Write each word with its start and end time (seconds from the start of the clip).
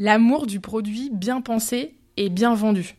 l'amour 0.00 0.46
du 0.46 0.60
produit 0.60 1.10
bien 1.12 1.40
pensé 1.42 1.94
et 2.16 2.30
bien 2.30 2.54
vendu. 2.54 2.96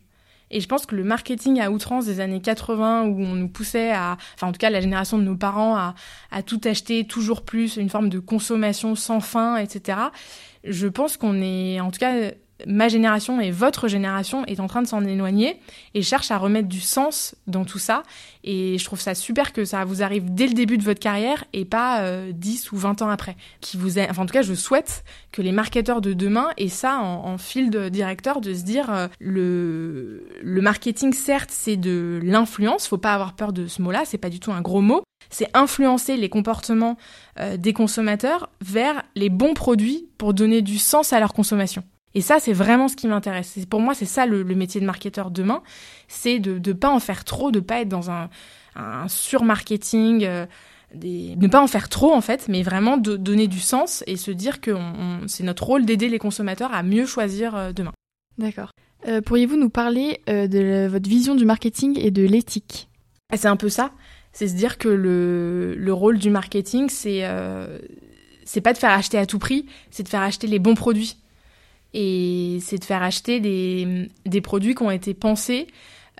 Et 0.52 0.60
je 0.60 0.68
pense 0.68 0.86
que 0.86 0.94
le 0.94 1.02
marketing 1.02 1.60
à 1.60 1.70
outrance 1.70 2.06
des 2.06 2.20
années 2.20 2.40
80, 2.40 3.04
où 3.06 3.20
on 3.20 3.34
nous 3.34 3.48
poussait 3.48 3.90
à, 3.90 4.18
enfin 4.34 4.48
en 4.48 4.52
tout 4.52 4.58
cas 4.58 4.70
la 4.70 4.80
génération 4.80 5.18
de 5.18 5.24
nos 5.24 5.34
parents, 5.34 5.76
à, 5.76 5.94
à 6.30 6.42
tout 6.42 6.60
acheter 6.64 7.04
toujours 7.04 7.42
plus, 7.42 7.76
une 7.76 7.88
forme 7.88 8.08
de 8.08 8.18
consommation 8.18 8.94
sans 8.94 9.20
fin, 9.20 9.56
etc. 9.56 9.98
Je 10.62 10.86
pense 10.86 11.16
qu'on 11.16 11.40
est, 11.42 11.80
en 11.80 11.90
tout 11.90 11.98
cas, 11.98 12.32
ma 12.66 12.88
génération 12.88 13.40
et 13.40 13.50
votre 13.50 13.88
génération 13.88 14.44
est 14.46 14.60
en 14.60 14.66
train 14.66 14.82
de 14.82 14.86
s'en 14.86 15.04
éloigner 15.04 15.60
et 15.94 16.02
cherche 16.02 16.30
à 16.30 16.38
remettre 16.38 16.68
du 16.68 16.80
sens 16.80 17.34
dans 17.46 17.64
tout 17.64 17.78
ça. 17.78 18.02
Et 18.44 18.76
je 18.78 18.84
trouve 18.84 19.00
ça 19.00 19.14
super 19.14 19.52
que 19.52 19.64
ça 19.64 19.84
vous 19.84 20.02
arrive 20.02 20.34
dès 20.34 20.46
le 20.46 20.54
début 20.54 20.78
de 20.78 20.82
votre 20.82 21.00
carrière 21.00 21.44
et 21.52 21.64
pas 21.64 22.00
euh, 22.00 22.32
10 22.32 22.72
ou 22.72 22.76
20 22.76 23.02
ans 23.02 23.08
après. 23.08 23.36
Qui 23.60 23.76
vous 23.76 23.98
enfin, 23.98 24.22
en 24.22 24.26
tout 24.26 24.32
cas, 24.32 24.42
je 24.42 24.54
souhaite 24.54 25.04
que 25.30 25.42
les 25.42 25.52
marketeurs 25.52 26.00
de 26.00 26.12
demain 26.12 26.48
aient 26.56 26.68
ça 26.68 26.98
en, 26.98 27.24
en 27.26 27.38
fil 27.38 27.70
de 27.70 27.88
directeur 27.88 28.40
de 28.40 28.54
se 28.54 28.62
dire 28.62 28.92
euh, 28.92 29.08
le, 29.20 30.26
le 30.42 30.60
marketing, 30.60 31.12
certes, 31.12 31.50
c'est 31.52 31.76
de 31.76 32.20
l'influence. 32.22 32.88
Faut 32.88 32.98
pas 32.98 33.14
avoir 33.14 33.34
peur 33.34 33.52
de 33.52 33.66
ce 33.66 33.82
mot-là. 33.82 34.02
C'est 34.04 34.18
pas 34.18 34.30
du 34.30 34.40
tout 34.40 34.52
un 34.52 34.60
gros 34.60 34.80
mot. 34.80 35.02
C'est 35.30 35.48
influencer 35.54 36.16
les 36.16 36.28
comportements 36.28 36.96
euh, 37.38 37.56
des 37.56 37.72
consommateurs 37.72 38.50
vers 38.60 39.02
les 39.14 39.30
bons 39.30 39.54
produits 39.54 40.08
pour 40.18 40.34
donner 40.34 40.62
du 40.62 40.78
sens 40.78 41.12
à 41.12 41.20
leur 41.20 41.32
consommation. 41.32 41.82
Et 42.14 42.20
ça, 42.20 42.38
c'est 42.40 42.52
vraiment 42.52 42.88
ce 42.88 42.96
qui 42.96 43.06
m'intéresse. 43.06 43.58
Pour 43.68 43.80
moi, 43.80 43.94
c'est 43.94 44.04
ça 44.06 44.26
le, 44.26 44.42
le, 44.42 44.54
métier 44.54 44.80
de 44.80 44.86
marketeur 44.86 45.30
demain, 45.30 45.62
c'est 46.08 46.38
de 46.38 46.60
ne 46.64 46.72
pas 46.74 46.90
en 46.90 47.00
faire 47.00 47.24
trop, 47.24 47.50
de 47.50 47.60
pas 47.60 47.80
être 47.80 47.88
dans 47.88 48.10
un, 48.10 48.28
un 48.76 49.08
surmarketing, 49.08 50.24
euh, 50.24 50.46
des... 50.94 51.36
ne 51.36 51.48
pas 51.48 51.62
en 51.62 51.66
faire 51.66 51.88
trop 51.88 52.12
en 52.12 52.20
fait, 52.20 52.48
mais 52.48 52.62
vraiment 52.62 52.96
de 52.98 53.16
donner 53.16 53.46
du 53.46 53.60
sens 53.60 54.04
et 54.06 54.16
se 54.16 54.30
dire 54.30 54.60
que 54.60 54.76
c'est 55.26 55.44
notre 55.44 55.64
rôle 55.64 55.86
d'aider 55.86 56.08
les 56.08 56.18
consommateurs 56.18 56.72
à 56.74 56.82
mieux 56.82 57.06
choisir 57.06 57.54
euh, 57.54 57.72
demain. 57.72 57.92
D'accord. 58.38 58.70
Euh, 59.08 59.20
Pourriez-vous 59.20 59.56
nous 59.56 59.70
parler 59.70 60.20
de 60.26 60.86
votre 60.86 61.08
vision 61.08 61.34
du 61.34 61.44
marketing 61.44 61.98
et 61.98 62.10
de 62.10 62.22
l'éthique? 62.22 62.88
C'est 63.34 63.48
un 63.48 63.56
peu 63.56 63.68
ça. 63.68 63.90
C'est 64.32 64.48
se 64.48 64.54
dire 64.54 64.78
que 64.78 64.88
le, 64.88 65.74
le 65.74 65.92
rôle 65.92 66.18
du 66.18 66.30
marketing, 66.30 66.88
c'est 66.88 67.26
c'est 68.44 68.60
pas 68.60 68.72
de 68.72 68.78
faire 68.78 68.90
acheter 68.90 69.18
à 69.18 69.26
tout 69.26 69.38
prix, 69.38 69.66
c'est 69.90 70.02
de 70.02 70.08
faire 70.08 70.22
acheter 70.22 70.46
les 70.46 70.58
bons 70.58 70.74
produits 70.74 71.16
et 71.94 72.58
c'est 72.62 72.78
de 72.78 72.84
faire 72.84 73.02
acheter 73.02 73.40
des, 73.40 74.08
des 74.24 74.40
produits 74.40 74.74
qui 74.74 74.82
ont 74.82 74.90
été 74.90 75.14
pensés 75.14 75.66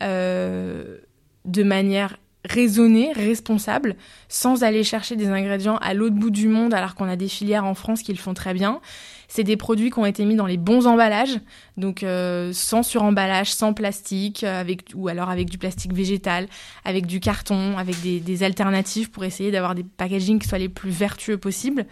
euh, 0.02 0.98
de 1.44 1.62
manière 1.62 2.16
raisonnée, 2.44 3.12
responsable, 3.12 3.94
sans 4.28 4.64
aller 4.64 4.82
chercher 4.82 5.14
des 5.14 5.28
ingrédients 5.28 5.76
à 5.76 5.94
l'autre 5.94 6.16
bout 6.16 6.30
du 6.30 6.48
monde 6.48 6.74
alors 6.74 6.96
qu'on 6.96 7.08
a 7.08 7.14
des 7.14 7.28
filières 7.28 7.64
en 7.64 7.74
France 7.74 8.02
qui 8.02 8.12
le 8.12 8.18
font 8.18 8.34
très 8.34 8.52
bien. 8.52 8.80
C'est 9.28 9.44
des 9.44 9.56
produits 9.56 9.90
qui 9.90 9.98
ont 9.98 10.06
été 10.06 10.24
mis 10.24 10.34
dans 10.34 10.46
les 10.46 10.56
bons 10.56 10.86
emballages, 10.86 11.38
donc 11.76 12.02
euh, 12.02 12.52
sans 12.52 12.82
suremballage, 12.82 13.52
sans 13.54 13.72
plastique, 13.72 14.44
avec 14.44 14.90
ou 14.94 15.08
alors 15.08 15.30
avec 15.30 15.48
du 15.48 15.56
plastique 15.56 15.94
végétal, 15.94 16.48
avec 16.84 17.06
du 17.06 17.20
carton, 17.20 17.78
avec 17.78 18.00
des, 18.02 18.20
des 18.20 18.42
alternatives 18.42 19.10
pour 19.10 19.24
essayer 19.24 19.50
d'avoir 19.50 19.74
des 19.74 19.84
packaging 19.84 20.38
qui 20.38 20.48
soient 20.48 20.58
les 20.58 20.68
plus 20.68 20.90
vertueux 20.90 21.38
possibles 21.38 21.86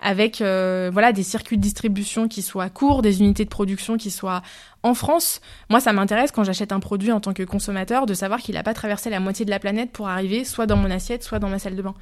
avec 0.00 0.40
euh, 0.40 0.90
voilà 0.92 1.12
des 1.12 1.22
circuits 1.22 1.56
de 1.56 1.62
distribution 1.62 2.28
qui 2.28 2.42
soient 2.42 2.68
courts, 2.70 3.02
des 3.02 3.20
unités 3.20 3.44
de 3.44 3.50
production 3.50 3.96
qui 3.96 4.10
soient 4.10 4.42
en 4.82 4.94
France. 4.94 5.40
Moi, 5.70 5.80
ça 5.80 5.92
m'intéresse 5.92 6.30
quand 6.30 6.44
j'achète 6.44 6.72
un 6.72 6.80
produit 6.80 7.12
en 7.12 7.20
tant 7.20 7.32
que 7.32 7.42
consommateur 7.42 8.06
de 8.06 8.14
savoir 8.14 8.40
qu'il 8.40 8.54
n'a 8.54 8.62
pas 8.62 8.74
traversé 8.74 9.10
la 9.10 9.20
moitié 9.20 9.44
de 9.44 9.50
la 9.50 9.58
planète 9.58 9.90
pour 9.92 10.08
arriver 10.08 10.44
soit 10.44 10.66
dans 10.66 10.76
mon 10.76 10.90
assiette, 10.90 11.22
soit 11.22 11.38
dans 11.38 11.48
ma 11.48 11.58
salle 11.58 11.76
de 11.76 11.82
bain. 11.82 11.94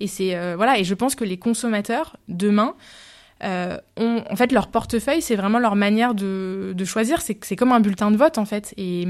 Et 0.00 0.06
c'est 0.06 0.36
euh, 0.36 0.54
voilà, 0.56 0.78
et 0.78 0.84
je 0.84 0.94
pense 0.94 1.14
que 1.14 1.24
les 1.24 1.38
consommateurs 1.38 2.16
demain 2.28 2.74
euh, 3.44 3.78
ont 3.96 4.24
en 4.28 4.36
fait 4.36 4.50
leur 4.52 4.68
portefeuille, 4.68 5.22
c'est 5.22 5.36
vraiment 5.36 5.58
leur 5.58 5.76
manière 5.76 6.14
de, 6.14 6.72
de 6.74 6.84
choisir. 6.84 7.20
C'est 7.20 7.56
comme 7.56 7.72
un 7.72 7.80
bulletin 7.80 8.10
de 8.10 8.16
vote 8.16 8.38
en 8.38 8.44
fait. 8.44 8.74
Et 8.76 9.06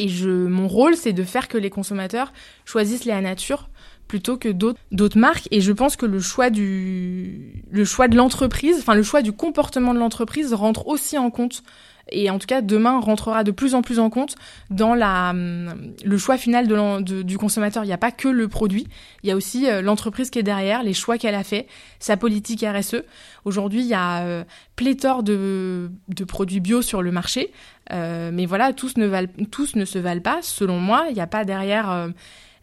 et 0.00 0.08
je 0.08 0.30
mon 0.30 0.66
rôle, 0.66 0.96
c'est 0.96 1.12
de 1.12 1.24
faire 1.24 1.46
que 1.46 1.58
les 1.58 1.68
consommateurs 1.68 2.32
choisissent 2.64 3.06
à 3.06 3.20
nature 3.20 3.68
plutôt 4.10 4.36
que 4.36 4.48
d'autres 4.48 5.18
marques. 5.18 5.46
Et 5.52 5.60
je 5.60 5.70
pense 5.70 5.94
que 5.94 6.04
le 6.04 6.18
choix 6.18 6.50
du 6.50 7.62
le 7.70 7.84
choix 7.84 8.08
de 8.08 8.16
l'entreprise 8.16 8.78
enfin 8.80 8.96
le 8.96 9.04
choix 9.04 9.22
du 9.22 9.30
comportement 9.30 9.94
de 9.94 10.00
l'entreprise 10.00 10.52
rentre 10.52 10.88
aussi 10.88 11.16
en 11.16 11.30
compte. 11.30 11.62
Et 12.10 12.28
en 12.28 12.40
tout 12.40 12.48
cas 12.48 12.60
demain 12.60 12.98
rentrera 12.98 13.44
de 13.44 13.52
plus 13.52 13.76
en 13.76 13.82
plus 13.82 14.00
en 14.00 14.10
compte 14.10 14.34
dans 14.68 14.96
la 14.96 15.32
le 15.32 16.18
choix 16.18 16.38
final 16.38 16.66
de, 16.66 17.22
du 17.22 17.38
consommateur. 17.38 17.84
Il 17.84 17.86
n'y 17.86 17.92
a 17.92 17.98
pas 17.98 18.10
que 18.10 18.26
le 18.26 18.48
produit. 18.48 18.88
Il 19.22 19.28
y 19.28 19.32
a 19.32 19.36
aussi 19.36 19.70
euh, 19.70 19.80
l'entreprise 19.80 20.28
qui 20.30 20.40
est 20.40 20.42
derrière 20.42 20.82
les 20.82 20.92
choix 20.92 21.16
qu'elle 21.16 21.36
a 21.36 21.44
fait 21.44 21.68
sa 22.00 22.16
politique 22.16 22.64
RSE 22.66 23.04
aujourd'hui 23.44 23.82
il 23.82 23.86
y 23.86 23.94
a 23.94 24.22
euh, 24.24 24.42
pléthore 24.74 25.22
de 25.22 25.88
de 26.08 26.24
produits 26.24 26.58
bio 26.58 26.82
sur 26.82 27.00
le 27.00 27.12
marché. 27.12 27.52
Euh, 27.92 28.30
mais 28.32 28.44
voilà 28.44 28.72
tous 28.72 28.96
ne 28.96 29.06
valent 29.06 29.30
tous 29.52 29.76
ne 29.76 29.84
se 29.84 30.00
valent 30.00 30.20
pas. 30.20 30.40
Selon 30.42 30.80
moi 30.80 31.04
il 31.10 31.14
n'y 31.14 31.20
a 31.20 31.28
pas 31.28 31.44
derrière 31.44 32.10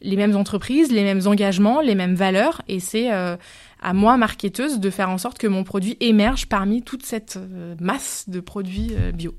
les 0.02 0.16
mêmes 0.16 0.35
entreprises, 0.35 0.91
les 0.91 1.03
mêmes 1.03 1.22
engagements, 1.25 1.81
les 1.81 1.96
mêmes 1.96 2.16
valeurs, 2.16 2.62
et 2.68 2.80
c'est 2.80 3.12
euh, 3.12 3.35
à 3.81 3.94
moi, 3.94 4.18
marketeuse, 4.18 4.80
de 4.80 4.90
faire 4.90 5.09
en 5.09 5.18
sorte 5.18 5.38
que 5.38 5.47
mon 5.47 5.63
produit 5.63 5.97
émerge 6.00 6.47
parmi 6.47 6.81
toute 6.81 7.06
cette 7.06 7.38
euh, 7.38 7.75
masse 7.80 8.25
de 8.28 8.40
produits 8.40 8.91
euh, 8.97 9.12
bio. 9.12 9.34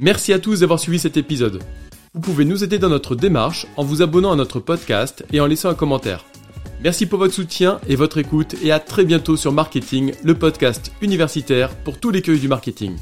Merci 0.00 0.32
à 0.32 0.38
tous 0.38 0.60
d'avoir 0.60 0.78
suivi 0.78 0.98
cet 0.98 1.16
épisode. 1.16 1.62
Vous 2.14 2.20
pouvez 2.20 2.44
nous 2.44 2.64
aider 2.64 2.78
dans 2.78 2.88
notre 2.88 3.14
démarche 3.14 3.66
en 3.76 3.84
vous 3.84 4.02
abonnant 4.02 4.32
à 4.32 4.36
notre 4.36 4.60
podcast 4.60 5.24
et 5.32 5.40
en 5.40 5.46
laissant 5.46 5.68
un 5.68 5.74
commentaire. 5.74 6.24
Merci 6.82 7.06
pour 7.06 7.18
votre 7.18 7.34
soutien 7.34 7.80
et 7.88 7.96
votre 7.96 8.18
écoute 8.18 8.54
et 8.62 8.70
à 8.70 8.78
très 8.78 9.04
bientôt 9.04 9.36
sur 9.36 9.52
Marketing, 9.52 10.12
le 10.22 10.34
podcast 10.34 10.92
universitaire 11.02 11.74
pour 11.74 11.98
tous 11.98 12.10
les 12.10 12.22
cueils 12.22 12.38
du 12.38 12.48
marketing. 12.48 12.96